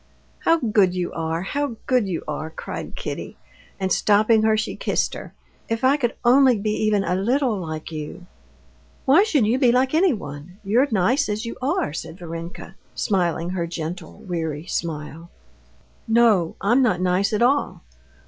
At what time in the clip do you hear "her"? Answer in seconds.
4.41-4.57, 5.13-5.31, 13.51-13.67